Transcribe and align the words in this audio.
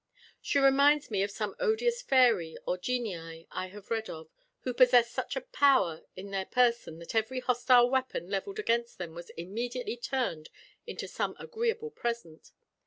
She 0.41 0.57
reminds 0.57 1.11
me 1.11 1.21
of 1.21 1.29
some 1.29 1.55
odious 1.59 2.01
fairy 2.01 2.57
or 2.65 2.75
genii 2.75 3.45
I 3.51 3.67
have 3.67 3.91
read 3.91 4.09
of, 4.09 4.31
who 4.61 4.73
possessed 4.73 5.11
such 5.11 5.35
a 5.35 5.41
power 5.41 6.01
in 6.15 6.31
their 6.31 6.47
person 6.47 6.97
that 6.97 7.13
every 7.13 7.39
hostile 7.39 7.87
weapon 7.87 8.27
levelled 8.27 8.57
against 8.57 8.97
them 8.97 9.13
was 9.13 9.29
immediately 9.37 9.97
turned 9.97 10.49
into 10.87 11.07
some 11.07 11.35
agreeable 11.37 11.91
present. 11.91 12.51